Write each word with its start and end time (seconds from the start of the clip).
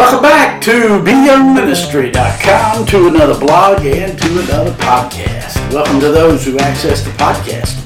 Welcome 0.00 0.22
back 0.22 0.62
to 0.62 0.70
BYoungMinistry.com 1.04 2.86
to 2.86 3.08
another 3.08 3.38
blog 3.38 3.84
and 3.84 4.18
to 4.18 4.40
another 4.40 4.70
podcast. 4.72 5.74
Welcome 5.74 6.00
to 6.00 6.10
those 6.10 6.42
who 6.42 6.58
access 6.58 7.04
the 7.04 7.10
podcast 7.10 7.76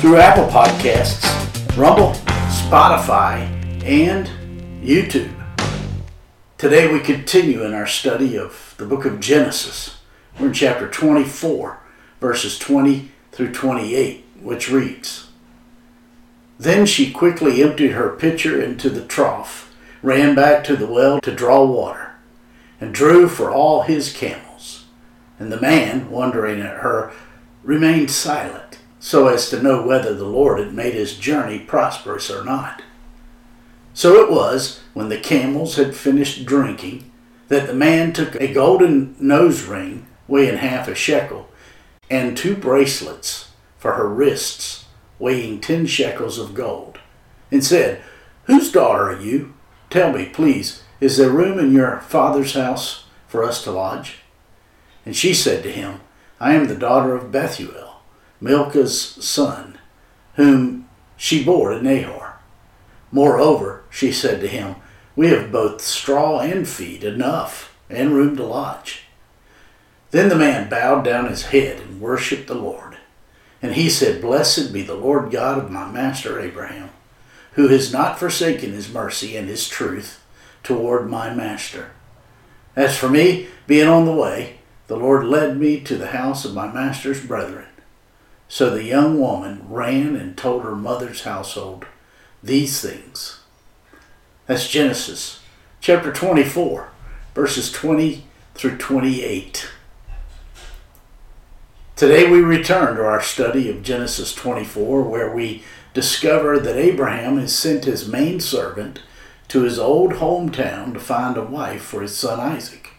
through 0.00 0.16
Apple 0.16 0.46
Podcasts, 0.46 1.26
Rumble, 1.76 2.12
Spotify, 2.48 3.42
and 3.84 4.30
YouTube. 4.82 5.30
Today 6.56 6.90
we 6.90 7.00
continue 7.00 7.62
in 7.62 7.74
our 7.74 7.86
study 7.86 8.38
of 8.38 8.74
the 8.78 8.86
book 8.86 9.04
of 9.04 9.20
Genesis. 9.20 9.98
We're 10.40 10.46
in 10.46 10.54
chapter 10.54 10.88
24, 10.88 11.80
verses 12.18 12.58
20 12.58 13.10
through 13.30 13.52
28, 13.52 14.24
which 14.40 14.70
reads 14.70 15.28
Then 16.58 16.86
she 16.86 17.12
quickly 17.12 17.62
emptied 17.62 17.92
her 17.92 18.16
pitcher 18.16 18.58
into 18.58 18.88
the 18.88 19.04
trough 19.04 19.67
ran 20.02 20.34
back 20.34 20.64
to 20.64 20.76
the 20.76 20.86
well 20.86 21.20
to 21.20 21.34
draw 21.34 21.64
water, 21.64 22.12
and 22.80 22.94
drew 22.94 23.28
for 23.28 23.50
all 23.50 23.82
his 23.82 24.12
camels. 24.12 24.86
And 25.38 25.52
the 25.52 25.60
man, 25.60 26.10
wondering 26.10 26.60
at 26.60 26.78
her, 26.78 27.12
remained 27.62 28.10
silent, 28.10 28.78
so 29.00 29.28
as 29.28 29.50
to 29.50 29.62
know 29.62 29.86
whether 29.86 30.14
the 30.14 30.24
Lord 30.24 30.58
had 30.58 30.74
made 30.74 30.94
his 30.94 31.16
journey 31.16 31.58
prosperous 31.58 32.30
or 32.30 32.44
not. 32.44 32.82
So 33.94 34.22
it 34.22 34.30
was, 34.30 34.80
when 34.94 35.08
the 35.08 35.18
camels 35.18 35.76
had 35.76 35.94
finished 35.94 36.44
drinking, 36.44 37.10
that 37.48 37.66
the 37.66 37.74
man 37.74 38.12
took 38.12 38.34
a 38.36 38.52
golden 38.52 39.16
nose 39.18 39.64
ring 39.64 40.06
weighing 40.28 40.58
half 40.58 40.86
a 40.86 40.94
shekel, 40.94 41.48
and 42.10 42.36
two 42.36 42.54
bracelets 42.54 43.50
for 43.76 43.94
her 43.94 44.08
wrists 44.08 44.84
weighing 45.18 45.60
ten 45.60 45.86
shekels 45.86 46.38
of 46.38 46.54
gold, 46.54 46.98
and 47.50 47.64
said, 47.64 48.00
Whose 48.44 48.70
daughter 48.70 49.10
are 49.10 49.20
you? 49.20 49.54
Tell 49.90 50.12
me, 50.12 50.26
please, 50.26 50.82
is 51.00 51.16
there 51.16 51.30
room 51.30 51.58
in 51.58 51.72
your 51.72 52.00
father's 52.00 52.54
house 52.54 53.06
for 53.26 53.42
us 53.42 53.64
to 53.64 53.70
lodge? 53.70 54.18
And 55.06 55.16
she 55.16 55.32
said 55.32 55.62
to 55.62 55.72
him, 55.72 56.00
I 56.40 56.54
am 56.54 56.68
the 56.68 56.74
daughter 56.74 57.14
of 57.14 57.32
Bethuel, 57.32 58.02
Milcah's 58.40 59.00
son, 59.00 59.78
whom 60.34 60.88
she 61.16 61.42
bore 61.42 61.70
to 61.70 61.82
Nahor. 61.82 62.34
Moreover, 63.10 63.84
she 63.90 64.12
said 64.12 64.40
to 64.40 64.46
him, 64.48 64.76
We 65.16 65.28
have 65.28 65.50
both 65.50 65.80
straw 65.80 66.40
and 66.40 66.68
feed 66.68 67.02
enough, 67.02 67.74
and 67.88 68.12
room 68.12 68.36
to 68.36 68.44
lodge. 68.44 69.04
Then 70.10 70.28
the 70.28 70.36
man 70.36 70.68
bowed 70.68 71.04
down 71.04 71.28
his 71.28 71.46
head 71.46 71.80
and 71.80 72.00
worshipped 72.00 72.46
the 72.46 72.54
Lord. 72.54 72.98
And 73.62 73.74
he 73.74 73.88
said, 73.88 74.20
Blessed 74.20 74.72
be 74.72 74.82
the 74.82 74.94
Lord 74.94 75.30
God 75.30 75.58
of 75.58 75.70
my 75.70 75.90
master 75.90 76.38
Abraham 76.38 76.90
who 77.58 77.66
has 77.66 77.92
not 77.92 78.20
forsaken 78.20 78.70
his 78.70 78.88
mercy 78.88 79.36
and 79.36 79.48
his 79.48 79.68
truth 79.68 80.24
toward 80.62 81.10
my 81.10 81.34
master. 81.34 81.90
As 82.76 82.96
for 82.96 83.08
me, 83.08 83.48
being 83.66 83.88
on 83.88 84.04
the 84.04 84.14
way, 84.14 84.60
the 84.86 84.96
Lord 84.96 85.24
led 85.24 85.58
me 85.58 85.80
to 85.80 85.96
the 85.96 86.12
house 86.12 86.44
of 86.44 86.54
my 86.54 86.72
master's 86.72 87.20
brethren. 87.20 87.66
So 88.46 88.70
the 88.70 88.84
young 88.84 89.18
woman 89.18 89.66
ran 89.68 90.14
and 90.14 90.38
told 90.38 90.62
her 90.62 90.76
mother's 90.76 91.22
household 91.22 91.86
these 92.44 92.80
things. 92.80 93.40
That's 94.46 94.68
Genesis 94.68 95.40
chapter 95.80 96.12
24, 96.12 96.90
verses 97.34 97.72
20 97.72 98.22
through 98.54 98.78
28. 98.78 99.68
Today 101.96 102.30
we 102.30 102.38
return 102.38 102.94
to 102.94 103.04
our 103.04 103.20
study 103.20 103.68
of 103.68 103.82
Genesis 103.82 104.32
24, 104.32 105.02
where 105.02 105.34
we 105.34 105.64
discover 105.98 106.60
that 106.60 106.76
Abraham 106.76 107.38
has 107.38 107.52
sent 107.52 107.84
his 107.84 108.06
main 108.06 108.38
servant 108.38 109.00
to 109.48 109.62
his 109.62 109.80
old 109.80 110.12
hometown 110.12 110.92
to 110.92 111.00
find 111.00 111.36
a 111.36 111.42
wife 111.42 111.82
for 111.82 112.02
his 112.02 112.16
son 112.16 112.38
Isaac. 112.38 112.90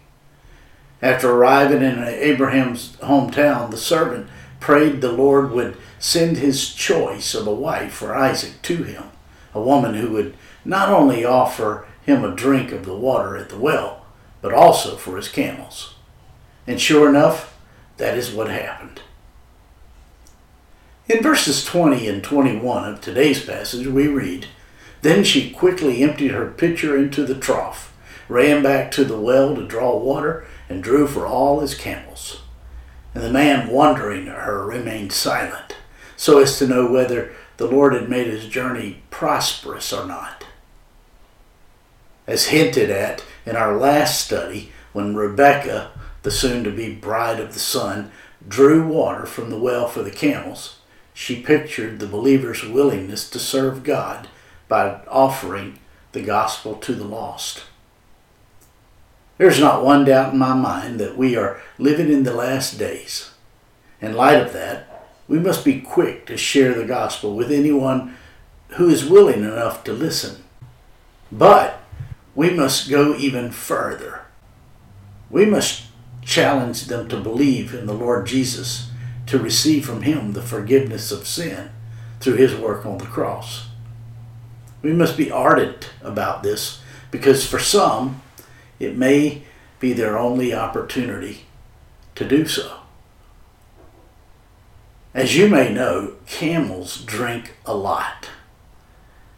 After 1.01 1.31
arriving 1.31 1.81
in 1.81 2.03
Abraham's 2.03 2.97
hometown, 2.97 3.71
the 3.71 3.77
servant 3.77 4.27
prayed 4.59 4.99
the 4.99 5.13
Lord 5.13 5.51
would 5.51 5.77
send 5.97 6.35
his 6.35 6.73
choice 6.73 7.33
of 7.33 7.47
a 7.47 7.53
wife 7.53 7.93
for 7.93 8.13
Isaac 8.13 8.61
to 8.63 8.83
him, 8.83 9.05
a 9.53 9.61
woman 9.61 9.93
who 9.95 10.11
would 10.11 10.35
not 10.65 10.89
only 10.89 11.23
offer 11.23 11.87
him 12.05 12.25
a 12.25 12.35
drink 12.35 12.73
of 12.73 12.83
the 12.83 12.97
water 12.97 13.37
at 13.37 13.47
the 13.47 13.57
well, 13.57 14.05
but 14.41 14.53
also 14.53 14.97
for 14.97 15.15
his 15.15 15.29
camels. 15.29 15.95
And 16.67 16.81
sure 16.81 17.07
enough, 17.07 17.57
that 17.95 18.17
is 18.17 18.33
what 18.33 18.49
happened. 18.49 18.99
In 21.09 21.23
verses 21.23 21.65
20 21.65 22.07
and 22.07 22.23
21 22.23 22.87
of 22.87 23.01
today's 23.01 23.43
passage, 23.43 23.87
we 23.87 24.07
read 24.07 24.45
Then 25.01 25.23
she 25.23 25.49
quickly 25.49 26.03
emptied 26.03 26.29
her 26.29 26.51
pitcher 26.51 26.95
into 26.95 27.25
the 27.25 27.33
trough, 27.33 27.91
ran 28.27 28.61
back 28.61 28.91
to 28.91 29.03
the 29.03 29.19
well 29.19 29.55
to 29.55 29.65
draw 29.65 29.97
water, 29.97 30.45
and 30.69 30.83
drew 30.83 31.07
for 31.07 31.25
all 31.25 31.61
his 31.61 31.73
camels. 31.73 32.43
And 33.15 33.23
the 33.23 33.31
man, 33.31 33.69
wondering 33.69 34.27
at 34.27 34.37
her, 34.37 34.63
remained 34.63 35.11
silent, 35.11 35.77
so 36.15 36.37
as 36.37 36.59
to 36.59 36.67
know 36.67 36.91
whether 36.91 37.33
the 37.57 37.65
Lord 37.65 37.93
had 37.93 38.07
made 38.07 38.27
his 38.27 38.45
journey 38.45 39.01
prosperous 39.09 39.91
or 39.91 40.05
not. 40.05 40.45
As 42.27 42.49
hinted 42.49 42.91
at 42.91 43.25
in 43.47 43.55
our 43.55 43.75
last 43.75 44.23
study, 44.23 44.71
when 44.93 45.15
Rebekah, 45.15 45.89
the 46.21 46.29
soon 46.29 46.63
to 46.65 46.71
be 46.71 46.93
bride 46.93 47.39
of 47.39 47.55
the 47.55 47.59
Son, 47.59 48.11
drew 48.47 48.87
water 48.87 49.25
from 49.25 49.49
the 49.49 49.57
well 49.57 49.87
for 49.87 50.03
the 50.03 50.11
camels, 50.11 50.78
she 51.19 51.41
pictured 51.41 51.99
the 51.99 52.07
believer's 52.07 52.63
willingness 52.63 53.29
to 53.29 53.37
serve 53.37 53.83
God 53.83 54.29
by 54.69 55.01
offering 55.09 55.77
the 56.13 56.21
gospel 56.21 56.75
to 56.75 56.95
the 56.95 57.03
lost. 57.03 57.63
There's 59.37 59.59
not 59.59 59.83
one 59.83 60.05
doubt 60.05 60.31
in 60.31 60.39
my 60.39 60.53
mind 60.53 60.97
that 61.01 61.17
we 61.17 61.35
are 61.35 61.61
living 61.77 62.09
in 62.09 62.23
the 62.23 62.33
last 62.33 62.79
days. 62.79 63.31
In 63.99 64.13
light 64.13 64.41
of 64.41 64.53
that, 64.53 65.09
we 65.27 65.39
must 65.39 65.65
be 65.65 65.81
quick 65.81 66.25
to 66.27 66.37
share 66.37 66.73
the 66.73 66.85
gospel 66.85 67.35
with 67.35 67.51
anyone 67.51 68.15
who 68.77 68.87
is 68.87 69.03
willing 69.03 69.43
enough 69.43 69.83
to 69.83 69.91
listen. 69.91 70.45
But 71.29 71.81
we 72.33 72.49
must 72.49 72.89
go 72.89 73.13
even 73.17 73.51
further. 73.51 74.21
We 75.29 75.45
must 75.45 75.83
challenge 76.21 76.85
them 76.85 77.09
to 77.09 77.19
believe 77.19 77.73
in 77.73 77.87
the 77.87 77.93
Lord 77.93 78.25
Jesus 78.25 78.88
to 79.29 79.37
receive 79.37 79.85
from 79.85 80.01
Him 80.01 80.33
the 80.33 80.41
forgiveness 80.41 81.11
of 81.11 81.27
sin 81.27 81.69
through 82.19 82.35
His 82.35 82.55
work 82.55 82.85
on 82.85 82.97
the 82.97 83.05
cross. 83.05 83.67
We 84.81 84.91
must 84.91 85.17
be 85.17 85.31
ardent 85.31 85.91
about 86.01 86.41
this 86.41 86.81
because 87.11 87.45
for 87.45 87.59
some, 87.59 88.21
it 88.79 88.97
may 88.97 89.43
be 89.79 89.93
their 89.93 90.17
only 90.17 90.53
opportunity 90.53 91.45
to 92.15 92.27
do 92.27 92.47
so. 92.47 92.79
As 95.13 95.37
you 95.37 95.47
may 95.47 95.71
know, 95.71 96.15
camels 96.25 97.01
drink 97.03 97.55
a 97.65 97.75
lot. 97.75 98.29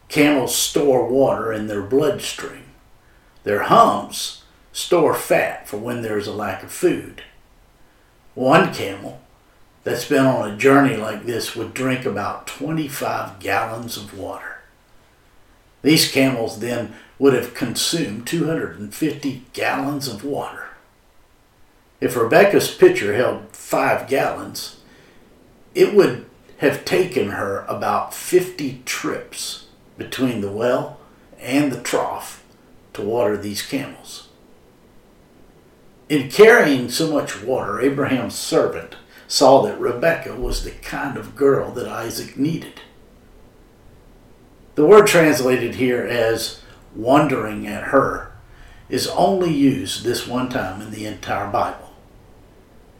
Camels 0.07 0.55
store 0.55 1.07
water 1.07 1.51
in 1.51 1.67
their 1.67 1.81
bloodstream. 1.81 2.65
Their 3.43 3.63
humps 3.63 4.43
store 4.71 5.13
fat 5.13 5.67
for 5.67 5.77
when 5.77 6.01
there 6.01 6.17
is 6.17 6.27
a 6.27 6.33
lack 6.33 6.63
of 6.63 6.71
food. 6.71 7.23
One 8.35 8.73
camel 8.73 9.21
that's 9.83 10.05
been 10.05 10.25
on 10.25 10.49
a 10.49 10.57
journey 10.57 10.95
like 10.95 11.25
this 11.25 11.55
would 11.55 11.73
drink 11.73 12.05
about 12.05 12.47
25 12.47 13.39
gallons 13.39 13.97
of 13.97 14.17
water. 14.17 14.59
These 15.81 16.11
camels 16.11 16.59
then 16.59 16.93
would 17.17 17.33
have 17.33 17.53
consumed 17.53 18.27
250 18.27 19.43
gallons 19.53 20.07
of 20.07 20.23
water. 20.23 20.69
If 21.99 22.15
Rebekah's 22.15 22.73
pitcher 22.73 23.13
held 23.15 23.55
five 23.55 24.07
gallons, 24.07 24.77
it 25.73 25.93
would 25.93 26.25
have 26.57 26.85
taken 26.85 27.29
her 27.29 27.65
about 27.67 28.13
50 28.13 28.81
trips 28.85 29.67
between 29.97 30.41
the 30.41 30.51
well 30.51 30.99
and 31.39 31.71
the 31.71 31.81
trough 31.81 32.43
to 32.93 33.01
water 33.01 33.37
these 33.37 33.61
camels. 33.61 34.27
In 36.09 36.29
carrying 36.29 36.89
so 36.89 37.11
much 37.11 37.41
water, 37.41 37.79
Abraham's 37.79 38.35
servant 38.35 38.95
saw 39.31 39.61
that 39.61 39.79
Rebekah 39.79 40.35
was 40.35 40.65
the 40.65 40.71
kind 40.71 41.15
of 41.15 41.37
girl 41.37 41.71
that 41.71 41.87
Isaac 41.87 42.35
needed. 42.35 42.81
The 44.75 44.85
word 44.85 45.07
translated 45.07 45.75
here 45.75 46.05
as 46.05 46.61
wondering 46.93 47.65
at 47.65 47.85
her 47.85 48.33
is 48.89 49.07
only 49.07 49.49
used 49.49 50.03
this 50.03 50.27
one 50.27 50.49
time 50.49 50.81
in 50.81 50.91
the 50.91 51.05
entire 51.05 51.49
Bible. 51.49 51.93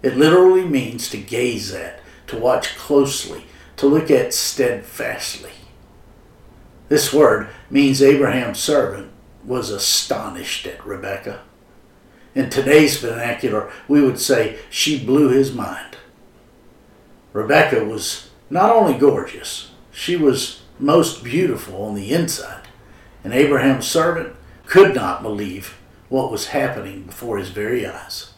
It 0.02 0.16
literally 0.16 0.64
means 0.64 1.10
to 1.10 1.18
gaze 1.18 1.74
at, 1.74 2.00
to 2.28 2.40
watch 2.40 2.78
closely, 2.78 3.44
to 3.76 3.88
look 3.88 4.10
at 4.10 4.34
steadfastly. 4.34 5.52
This 6.88 7.12
word 7.12 7.50
means 7.70 8.02
Abraham's 8.02 8.60
servant 8.60 9.12
was 9.44 9.70
astonished 9.70 10.66
at 10.66 10.86
Rebekah. 10.86 11.42
In 12.34 12.50
today's 12.50 12.96
vernacular, 13.02 13.70
we 13.90 14.02
would 14.02 14.18
say 14.18 14.60
she 14.70 15.06
blew 15.06 15.28
his 15.28 15.54
mind. 15.54 15.98
Rebekah 17.34 17.86
was 17.86 18.30
not 18.50 18.70
only 18.70 18.98
gorgeous, 18.98 19.72
she 19.92 20.16
was 20.16 20.62
most 20.80 21.24
beautiful 21.24 21.84
on 21.84 21.96
the 21.96 22.12
inside. 22.12 22.68
And 23.24 23.34
Abraham's 23.34 23.88
servant 23.88 24.36
could 24.66 24.96
not 24.96 25.22
believe 25.22 25.78
what 26.10 26.32
was 26.32 26.48
happening 26.48 27.04
before 27.04 27.38
his 27.38 27.50
very 27.50 27.86
eyes. 27.86 28.34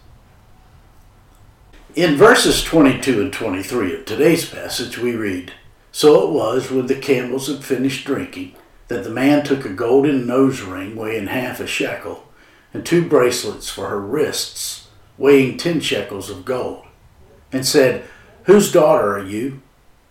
In 1.96 2.16
verses 2.16 2.64
22 2.64 3.22
and 3.22 3.34
23 3.34 3.96
of 3.96 4.06
today's 4.06 4.50
passage, 4.50 4.98
we 4.98 5.16
read 5.16 5.54
So 5.92 6.28
it 6.28 6.34
was 6.34 6.70
when 6.70 6.88
the 6.88 6.96
camels 6.96 7.48
had 7.48 7.64
finished 7.64 8.06
drinking 8.06 8.56
that 8.88 9.04
the 9.04 9.10
man 9.10 9.44
took 9.44 9.66
a 9.66 9.70
golden 9.70 10.28
nose 10.28 10.62
ring 10.62 10.96
weighing 10.96 11.28
half 11.28 11.60
a 11.60 11.68
shekel, 11.68 12.28
and 12.74 12.86
two 12.86 13.08
bracelets 13.08 13.70
for 13.70 13.90
her 13.90 14.00
wrists 14.00 14.88
weighing 15.18 15.58
ten 15.58 15.80
shekels 15.80 16.30
of 16.30 16.46
gold, 16.46 16.86
and 17.52 17.66
said, 17.66 18.04
Whose 18.46 18.72
daughter 18.72 19.18
are 19.18 19.24
you? 19.24 19.62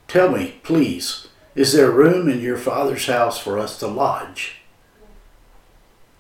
Tell 0.08 0.30
me, 0.30 0.60
please, 0.62 1.28
is 1.54 1.74
there 1.74 1.90
room 1.90 2.30
in 2.30 2.40
your 2.40 2.56
father's 2.56 3.06
house 3.06 3.38
for 3.38 3.58
us 3.58 3.78
to 3.78 3.86
lodge? 3.86 4.62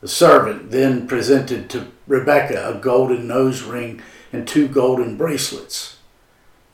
The 0.02 0.08
servant 0.08 0.70
then 0.70 1.06
presented 1.06 1.70
to 1.70 1.88
Rebekah 2.06 2.76
a 2.76 2.80
golden 2.80 3.26
nose 3.26 3.62
ring 3.62 4.02
and 4.30 4.46
two 4.46 4.68
golden 4.68 5.16
bracelets. 5.16 5.98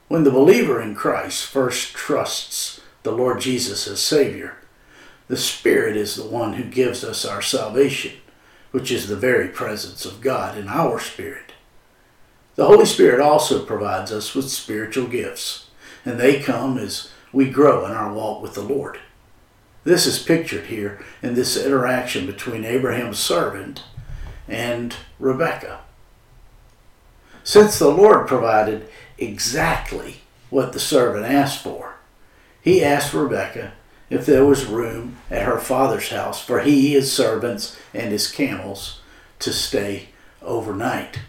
When 0.08 0.24
the 0.24 0.30
believer 0.30 0.80
in 0.80 0.94
Christ 0.96 1.46
first 1.46 1.94
trusts 1.94 2.80
the 3.04 3.12
Lord 3.12 3.40
Jesus 3.40 3.86
as 3.86 4.00
Savior, 4.00 4.56
the 5.28 5.36
Spirit 5.36 5.96
is 5.96 6.16
the 6.16 6.26
one 6.26 6.54
who 6.54 6.64
gives 6.64 7.04
us 7.04 7.24
our 7.24 7.42
salvation, 7.42 8.12
which 8.72 8.90
is 8.90 9.06
the 9.06 9.16
very 9.16 9.48
presence 9.48 10.04
of 10.04 10.20
God 10.20 10.58
in 10.58 10.66
our 10.66 10.98
spirit. 10.98 11.47
The 12.58 12.66
Holy 12.66 12.86
Spirit 12.86 13.20
also 13.20 13.64
provides 13.64 14.10
us 14.10 14.34
with 14.34 14.50
spiritual 14.50 15.06
gifts, 15.06 15.68
and 16.04 16.18
they 16.18 16.40
come 16.42 16.76
as 16.76 17.08
we 17.32 17.48
grow 17.50 17.86
in 17.86 17.92
our 17.92 18.12
walk 18.12 18.42
with 18.42 18.54
the 18.54 18.62
Lord. 18.62 18.98
This 19.84 20.06
is 20.06 20.18
pictured 20.18 20.66
here 20.66 21.00
in 21.22 21.34
this 21.34 21.56
interaction 21.56 22.26
between 22.26 22.64
Abraham's 22.64 23.20
servant 23.20 23.84
and 24.48 24.96
Rebekah. 25.20 25.82
Since 27.44 27.78
the 27.78 27.90
Lord 27.90 28.26
provided 28.26 28.88
exactly 29.18 30.22
what 30.50 30.72
the 30.72 30.80
servant 30.80 31.26
asked 31.26 31.62
for, 31.62 31.94
he 32.60 32.82
asked 32.82 33.14
Rebekah 33.14 33.74
if 34.10 34.26
there 34.26 34.44
was 34.44 34.66
room 34.66 35.18
at 35.30 35.46
her 35.46 35.60
father's 35.60 36.08
house 36.08 36.44
for 36.44 36.58
he, 36.58 36.94
his 36.94 37.12
servants, 37.12 37.76
and 37.94 38.10
his 38.10 38.28
camels 38.28 39.00
to 39.38 39.52
stay 39.52 40.08
overnight. 40.42 41.20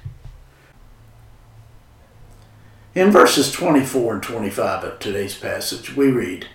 In 3.00 3.12
verses 3.12 3.50
24 3.54 4.16
and 4.16 4.22
25 4.22 4.84
of 4.84 5.00
today's 5.00 5.38
passage, 5.38 5.96
we 5.96 6.12
read 6.12 6.48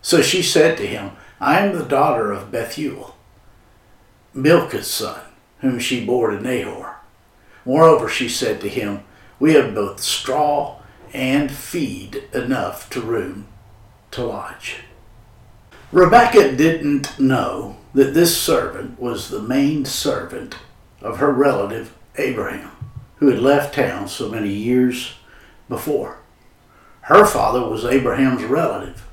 So 0.00 0.22
she 0.22 0.40
said 0.40 0.76
to 0.76 0.86
him, 0.86 1.10
I 1.40 1.58
am 1.58 1.76
the 1.76 1.84
daughter 1.84 2.30
of 2.30 2.52
Bethuel, 2.52 3.16
Milcah's 4.32 4.86
son, 4.86 5.22
whom 5.58 5.80
she 5.80 6.06
bore 6.06 6.30
to 6.30 6.40
Nahor. 6.40 6.98
Moreover, 7.64 8.08
she 8.08 8.28
said 8.28 8.60
to 8.60 8.68
him, 8.68 9.02
We 9.40 9.54
have 9.54 9.74
both 9.74 10.00
straw 10.00 10.78
and 11.12 11.50
feed 11.50 12.28
enough 12.32 12.88
to 12.90 13.00
room 13.00 13.48
to 14.12 14.22
lodge. 14.22 14.84
Rebekah 15.90 16.54
didn't 16.54 17.18
know 17.18 17.78
that 17.92 18.14
this 18.14 18.40
servant 18.40 19.00
was 19.00 19.30
the 19.30 19.42
main 19.42 19.84
servant 19.84 20.54
of 21.00 21.18
her 21.18 21.32
relative 21.32 21.92
Abraham, 22.18 22.70
who 23.16 23.30
had 23.30 23.40
left 23.40 23.74
town 23.74 24.06
so 24.06 24.28
many 24.28 24.50
years 24.50 25.14
before. 25.68 26.18
Her 27.02 27.26
father 27.26 27.66
was 27.66 27.84
Abraham's 27.84 28.44
relative, 28.44 29.06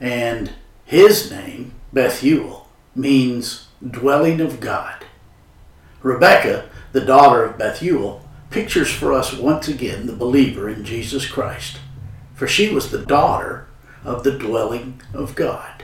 and 0.00 0.52
his 0.84 1.30
name, 1.30 1.72
Bethuel, 1.92 2.68
means 2.94 3.68
dwelling 3.84 4.40
of 4.40 4.60
God. 4.60 5.04
Rebekah, 6.02 6.68
the 6.92 7.00
daughter 7.00 7.44
of 7.44 7.58
Bethuel, 7.58 8.22
pictures 8.50 8.92
for 8.92 9.12
us 9.12 9.32
once 9.32 9.66
again 9.66 10.06
the 10.06 10.12
believer 10.12 10.68
in 10.68 10.84
Jesus 10.84 11.26
Christ, 11.26 11.78
for 12.34 12.46
she 12.46 12.72
was 12.72 12.90
the 12.90 13.04
daughter 13.04 13.66
of 14.04 14.22
the 14.22 14.38
dwelling 14.38 15.00
of 15.12 15.34
God. 15.34 15.82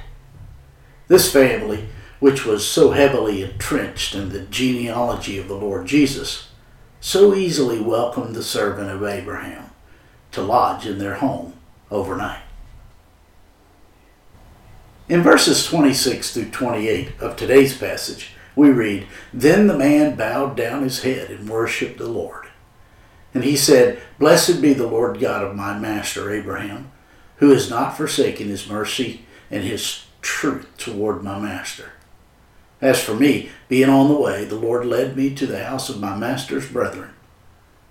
This 1.08 1.32
family, 1.32 1.88
which 2.20 2.44
was 2.44 2.68
so 2.68 2.92
heavily 2.92 3.42
entrenched 3.42 4.14
in 4.14 4.28
the 4.28 4.42
genealogy 4.42 5.38
of 5.38 5.48
the 5.48 5.56
Lord 5.56 5.86
Jesus, 5.86 6.50
so 7.00 7.34
easily 7.34 7.80
welcomed 7.80 8.36
the 8.36 8.42
servant 8.42 8.90
of 8.90 9.02
Abraham 9.02 9.69
to 10.32 10.42
lodge 10.42 10.86
in 10.86 10.98
their 10.98 11.16
home 11.16 11.54
overnight. 11.90 12.42
In 15.08 15.22
verses 15.22 15.66
26 15.66 16.32
through 16.32 16.50
28 16.50 17.20
of 17.20 17.36
today's 17.36 17.76
passage, 17.76 18.32
we 18.54 18.70
read, 18.70 19.06
Then 19.32 19.66
the 19.66 19.76
man 19.76 20.14
bowed 20.14 20.56
down 20.56 20.82
his 20.82 21.02
head 21.02 21.30
and 21.30 21.48
worshipped 21.48 21.98
the 21.98 22.08
Lord. 22.08 22.46
And 23.34 23.42
he 23.42 23.56
said, 23.56 24.00
Blessed 24.18 24.60
be 24.60 24.72
the 24.72 24.86
Lord 24.86 25.18
God 25.18 25.42
of 25.42 25.56
my 25.56 25.76
master 25.78 26.32
Abraham, 26.32 26.92
who 27.36 27.50
has 27.50 27.70
not 27.70 27.96
forsaken 27.96 28.48
his 28.48 28.68
mercy 28.68 29.24
and 29.50 29.64
his 29.64 30.04
truth 30.20 30.68
toward 30.76 31.24
my 31.24 31.38
master. 31.38 31.92
As 32.80 33.02
for 33.02 33.14
me, 33.14 33.50
being 33.68 33.88
on 33.88 34.08
the 34.08 34.20
way, 34.20 34.44
the 34.44 34.56
Lord 34.56 34.86
led 34.86 35.16
me 35.16 35.34
to 35.34 35.46
the 35.46 35.64
house 35.64 35.88
of 35.88 36.00
my 36.00 36.16
master's 36.16 36.70
brethren. 36.70 37.10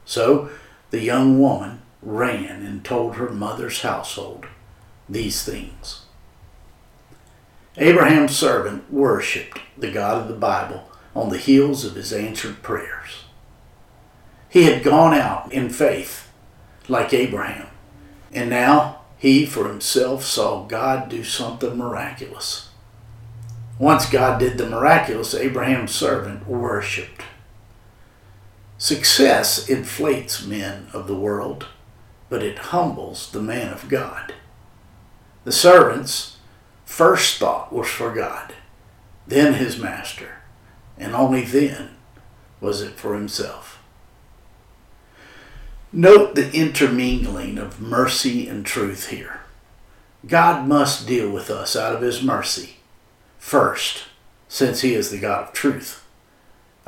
So 0.06 0.50
the 0.90 1.02
young 1.02 1.40
woman 1.40 1.82
ran 2.02 2.66
and 2.66 2.84
told 2.84 3.16
her 3.16 3.30
mother's 3.30 3.82
household 3.82 4.46
these 5.08 5.44
things. 5.44 6.02
Abraham's 7.78 8.36
servant 8.36 8.92
worshipped 8.92 9.60
the 9.78 9.92
God 9.92 10.22
of 10.22 10.28
the 10.28 10.34
Bible 10.34 10.90
on 11.16 11.30
the 11.30 11.38
heels 11.38 11.86
of 11.86 11.96
his 11.96 12.12
answered 12.12 12.62
prayers. 12.62 13.26
He 14.50 14.64
had 14.64 14.84
gone 14.84 15.14
out 15.14 15.52
in 15.52 15.70
faith 15.70 16.30
like 16.88 17.14
Abraham, 17.14 17.68
and 18.32 18.50
now 18.50 19.02
he 19.18 19.46
for 19.46 19.68
himself 19.68 20.24
saw 20.24 20.66
God 20.66 21.10
do 21.10 21.24
something 21.24 21.78
miraculous. 21.78 22.70
Once 23.78 24.10
God 24.10 24.40
did 24.40 24.58
the 24.58 24.70
miraculous, 24.70 25.34
Abraham's 25.34 25.94
servant 25.94 26.48
worshiped. 26.48 27.22
Success 28.78 29.70
inflates 29.70 30.46
men 30.46 30.88
of 30.94 31.08
the 31.08 31.16
world, 31.16 31.68
but 32.30 32.44
it 32.44 32.60
humbles 32.60 33.32
the 33.32 33.42
man 33.42 33.74
of 33.74 33.90
God. 33.90 34.34
The 35.44 35.52
servant's 35.52 36.38
first 36.86 37.38
thought 37.38 37.74
was 37.74 37.90
for 37.90 38.14
God, 38.14 38.54
then 39.28 39.54
his 39.54 39.80
master, 39.80 40.38
and 40.98 41.16
only 41.16 41.44
then 41.44 41.92
was 42.62 42.82
it 42.82 42.94
for 42.94 43.16
himself. 43.16 43.80
Note 45.92 46.36
the 46.36 46.54
intermingling 46.54 47.58
of 47.58 47.82
mercy 47.82 48.48
and 48.48 48.64
truth 48.64 49.10
here. 49.10 49.40
God 50.28 50.68
must 50.68 51.08
deal 51.08 51.32
with 51.32 51.50
us 51.50 51.76
out 51.76 51.96
of 51.96 52.02
His 52.02 52.22
mercy 52.22 52.78
first, 53.38 54.04
since 54.48 54.82
He 54.82 54.94
is 54.94 55.10
the 55.10 55.18
God 55.18 55.48
of 55.48 55.54
truth. 55.54 56.06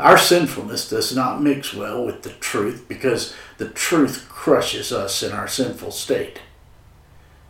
Our 0.01 0.17
sinfulness 0.17 0.89
does 0.89 1.15
not 1.15 1.43
mix 1.43 1.75
well 1.75 2.03
with 2.03 2.23
the 2.23 2.31
truth 2.31 2.85
because 2.87 3.35
the 3.59 3.69
truth 3.69 4.25
crushes 4.27 4.91
us 4.91 5.21
in 5.21 5.31
our 5.31 5.47
sinful 5.47 5.91
state. 5.91 6.41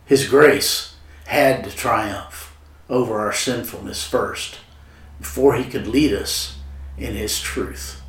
His 0.04 0.28
grace 0.28 0.96
had 1.24 1.64
to 1.64 1.70
triumph 1.70 2.54
over 2.90 3.18
our 3.18 3.32
sinfulness 3.32 4.06
first 4.06 4.58
before 5.18 5.54
He 5.54 5.64
could 5.64 5.86
lead 5.86 6.12
us 6.12 6.58
in 6.98 7.14
His 7.14 7.40
truth. 7.40 8.02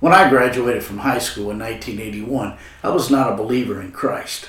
When 0.00 0.14
I 0.14 0.30
graduated 0.30 0.82
from 0.82 0.98
high 0.98 1.18
school 1.18 1.50
in 1.50 1.58
1981, 1.58 2.56
I 2.82 2.88
was 2.88 3.10
not 3.10 3.30
a 3.30 3.36
believer 3.36 3.82
in 3.82 3.92
Christ. 3.92 4.48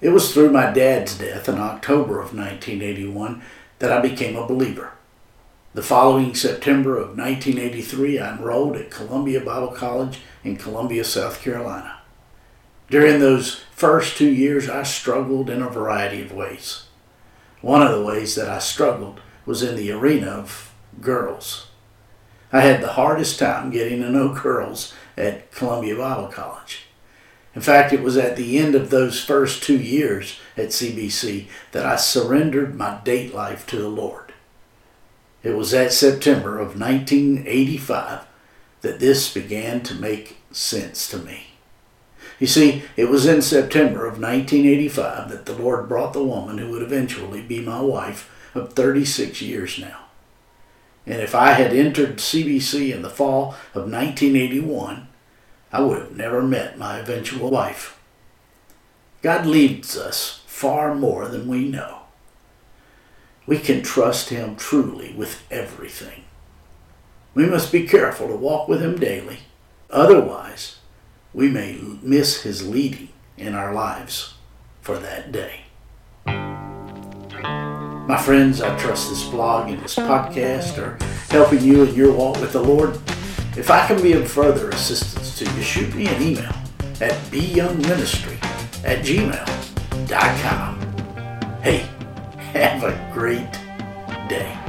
It 0.00 0.08
was 0.08 0.34
through 0.34 0.50
my 0.50 0.72
dad's 0.72 1.16
death 1.16 1.48
in 1.48 1.58
October 1.58 2.14
of 2.14 2.34
1981 2.34 3.40
that 3.78 3.92
I 3.92 4.00
became 4.00 4.34
a 4.34 4.48
believer. 4.48 4.93
The 5.74 5.82
following 5.82 6.36
September 6.36 6.96
of 6.98 7.18
1983, 7.18 8.20
I 8.20 8.36
enrolled 8.36 8.76
at 8.76 8.92
Columbia 8.92 9.40
Bible 9.40 9.72
College 9.72 10.20
in 10.44 10.54
Columbia, 10.54 11.02
South 11.02 11.42
Carolina. 11.42 11.98
During 12.88 13.18
those 13.18 13.64
first 13.72 14.16
two 14.16 14.30
years, 14.30 14.68
I 14.70 14.84
struggled 14.84 15.50
in 15.50 15.60
a 15.60 15.68
variety 15.68 16.22
of 16.22 16.30
ways. 16.30 16.84
One 17.60 17.82
of 17.82 17.90
the 17.90 18.04
ways 18.04 18.36
that 18.36 18.48
I 18.48 18.60
struggled 18.60 19.20
was 19.46 19.64
in 19.64 19.74
the 19.74 19.90
arena 19.90 20.28
of 20.28 20.72
girls. 21.00 21.66
I 22.52 22.60
had 22.60 22.80
the 22.80 22.92
hardest 22.92 23.40
time 23.40 23.70
getting 23.70 24.00
to 24.02 24.12
know 24.12 24.32
girls 24.42 24.94
at 25.16 25.50
Columbia 25.50 25.96
Bible 25.96 26.28
College. 26.28 26.84
In 27.52 27.62
fact, 27.62 27.92
it 27.92 28.00
was 28.00 28.16
at 28.16 28.36
the 28.36 28.58
end 28.58 28.76
of 28.76 28.90
those 28.90 29.24
first 29.24 29.64
two 29.64 29.78
years 29.78 30.38
at 30.56 30.68
CBC 30.68 31.48
that 31.72 31.84
I 31.84 31.96
surrendered 31.96 32.76
my 32.76 33.00
date 33.02 33.34
life 33.34 33.66
to 33.66 33.76
the 33.76 33.88
Lord. 33.88 34.23
It 35.44 35.54
was 35.54 35.70
that 35.72 35.92
September 35.92 36.58
of 36.58 36.80
1985 36.80 38.26
that 38.80 38.98
this 38.98 39.32
began 39.32 39.82
to 39.82 39.94
make 39.94 40.38
sense 40.50 41.08
to 41.10 41.18
me. 41.18 41.48
You 42.40 42.46
see, 42.46 42.82
it 42.96 43.10
was 43.10 43.26
in 43.26 43.42
September 43.42 44.06
of 44.06 44.18
1985 44.18 45.30
that 45.30 45.46
the 45.46 45.52
Lord 45.54 45.88
brought 45.88 46.14
the 46.14 46.24
woman 46.24 46.58
who 46.58 46.70
would 46.70 46.82
eventually 46.82 47.42
be 47.42 47.60
my 47.60 47.80
wife 47.80 48.30
of 48.54 48.72
36 48.72 49.40
years 49.42 49.78
now. 49.78 50.00
And 51.06 51.20
if 51.20 51.34
I 51.34 51.52
had 51.52 51.74
entered 51.74 52.16
CBC 52.16 52.92
in 52.94 53.02
the 53.02 53.10
fall 53.10 53.54
of 53.74 53.90
1981, 53.90 55.08
I 55.70 55.80
would 55.80 55.98
have 55.98 56.16
never 56.16 56.42
met 56.42 56.78
my 56.78 56.98
eventual 56.98 57.50
wife. 57.50 58.00
God 59.20 59.44
leads 59.44 59.96
us 59.96 60.42
far 60.46 60.94
more 60.94 61.28
than 61.28 61.48
we 61.48 61.68
know. 61.68 62.03
We 63.46 63.58
can 63.58 63.82
trust 63.82 64.30
Him 64.30 64.56
truly 64.56 65.12
with 65.14 65.42
everything. 65.50 66.24
We 67.34 67.46
must 67.46 67.72
be 67.72 67.86
careful 67.86 68.28
to 68.28 68.36
walk 68.36 68.68
with 68.68 68.80
Him 68.82 68.98
daily. 68.98 69.40
Otherwise, 69.90 70.78
we 71.32 71.48
may 71.48 71.78
miss 72.02 72.42
His 72.42 72.66
leading 72.66 73.08
in 73.36 73.54
our 73.54 73.74
lives 73.74 74.34
for 74.80 74.98
that 74.98 75.32
day. 75.32 75.60
My 78.06 78.18
friends, 78.18 78.60
I 78.60 78.76
trust 78.78 79.08
this 79.08 79.24
blog 79.24 79.70
and 79.70 79.82
this 79.82 79.96
podcast 79.96 80.78
are 80.78 80.98
helping 81.30 81.62
you 81.62 81.84
in 81.84 81.94
your 81.94 82.12
walk 82.12 82.38
with 82.40 82.52
the 82.52 82.62
Lord. 82.62 82.98
If 83.56 83.70
I 83.70 83.86
can 83.86 84.02
be 84.02 84.12
of 84.12 84.30
further 84.30 84.68
assistance 84.70 85.38
to 85.38 85.44
you, 85.44 85.62
shoot 85.62 85.94
me 85.94 86.06
an 86.08 86.22
email 86.22 86.52
at 87.00 87.12
byoungministry 87.30 88.36
at 88.84 89.04
gmail.com. 89.04 90.80
Hey, 91.62 91.88
have 92.54 92.84
a 92.84 93.10
great 93.12 93.50
day. 94.28 94.63